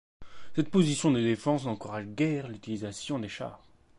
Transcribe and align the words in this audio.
Cette 0.55 0.71
position 0.71 1.11
de 1.11 1.19
défense 1.21 1.65
n'encourage 1.65 2.07
guère 2.07 2.47
l'utilisation 2.47 3.19
des 3.19 3.29
chars. 3.29 3.59